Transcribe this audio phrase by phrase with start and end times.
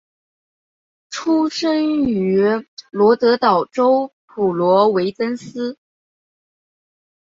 [1.11, 2.35] 出生于
[2.89, 5.77] 罗德岛州普罗维登斯。